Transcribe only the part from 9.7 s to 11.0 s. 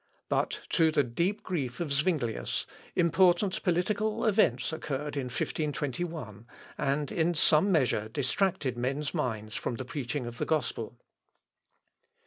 the preaching of the gospel.